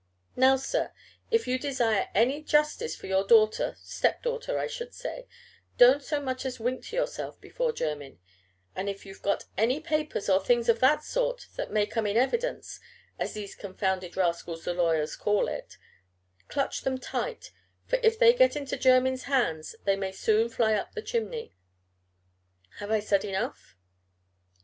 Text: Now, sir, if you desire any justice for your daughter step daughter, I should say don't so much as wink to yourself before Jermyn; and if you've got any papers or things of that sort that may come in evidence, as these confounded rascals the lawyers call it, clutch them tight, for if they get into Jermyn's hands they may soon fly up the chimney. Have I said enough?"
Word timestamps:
Now, 0.35 0.55
sir, 0.55 0.91
if 1.29 1.47
you 1.47 1.59
desire 1.59 2.09
any 2.15 2.41
justice 2.41 2.95
for 2.95 3.05
your 3.05 3.23
daughter 3.23 3.75
step 3.79 4.23
daughter, 4.23 4.57
I 4.57 4.65
should 4.65 4.95
say 4.95 5.27
don't 5.77 6.01
so 6.01 6.19
much 6.19 6.43
as 6.43 6.59
wink 6.59 6.83
to 6.85 6.95
yourself 6.95 7.39
before 7.39 7.71
Jermyn; 7.71 8.17
and 8.75 8.89
if 8.89 9.05
you've 9.05 9.21
got 9.21 9.45
any 9.59 9.79
papers 9.79 10.27
or 10.27 10.39
things 10.43 10.67
of 10.69 10.79
that 10.79 11.03
sort 11.03 11.49
that 11.55 11.69
may 11.71 11.85
come 11.85 12.07
in 12.07 12.17
evidence, 12.17 12.79
as 13.19 13.35
these 13.35 13.53
confounded 13.53 14.17
rascals 14.17 14.63
the 14.65 14.73
lawyers 14.73 15.15
call 15.15 15.47
it, 15.47 15.77
clutch 16.47 16.81
them 16.81 16.97
tight, 16.97 17.51
for 17.85 17.99
if 18.01 18.17
they 18.17 18.33
get 18.33 18.55
into 18.55 18.77
Jermyn's 18.77 19.25
hands 19.25 19.75
they 19.83 19.95
may 19.95 20.11
soon 20.11 20.49
fly 20.49 20.73
up 20.73 20.93
the 20.95 21.03
chimney. 21.03 21.53
Have 22.77 22.89
I 22.89 23.01
said 23.01 23.23
enough?" 23.23 23.77